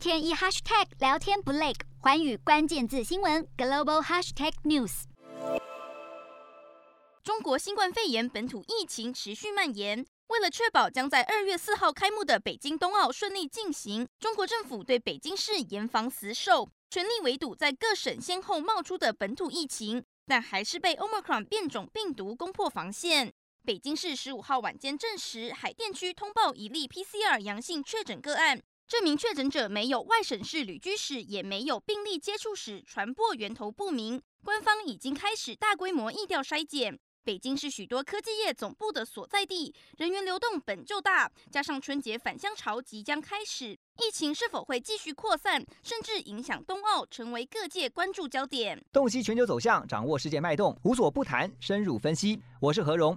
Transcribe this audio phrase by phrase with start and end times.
[0.00, 5.02] 天一 hashtag 聊天不累，寰宇关键字新闻 global hashtag news。
[7.22, 23.30] 中国新冠肺炎本土疫情持续蔓延，为了确保将在二月四号开幕的北京冬奥顺利进行，中国政府对北京市严防死守，全力围堵在各省先后冒出的本土疫情，但还是被 Omicron 变种病毒攻破防线。
[23.66, 28.62] 北京市十五号晚间证实，海淀区通报一例 PCR 阳性确诊个案。
[28.90, 34.20] 这名确诊者没有外省市旅居史，也没有病例接触史，传播源头不明。
[34.42, 36.98] 官方已经开始大规模疫调筛检。
[37.22, 48.84] 北京是许多科技业总部的所在地，人员流动本就大，加上春节返乡潮即将开始，疫情是否会继续扩散，甚至影响冬奥，成为各界关注焦点。
[48.92, 52.42] 洞悉全球走向，掌握世界脉动，无所不谈，深入分析。
[52.60, 53.16] 我是何荣。